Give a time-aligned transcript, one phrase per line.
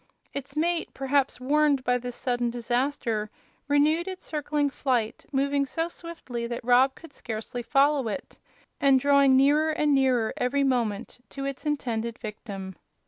[0.33, 3.29] Its mate, perhaps warned by this sudden disaster,
[3.67, 8.39] renewed its circling flight, moving so swiftly that Rob could scarcely follow it,
[8.79, 12.75] and drawing nearer and nearer every moment to its intended victim.